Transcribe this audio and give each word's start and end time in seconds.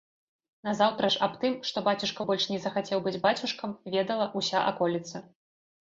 Назаўтра 0.67 1.09
ж 1.15 1.21
аб 1.27 1.35
тым, 1.43 1.53
што 1.71 1.83
бацюшка 1.89 2.27
больш 2.29 2.47
не 2.53 2.59
захацеў 2.65 3.05
быць 3.09 3.15
бацюшкам, 3.27 3.79
ведала 3.97 4.29
ўся 4.43 4.59
аколіца. 4.71 5.17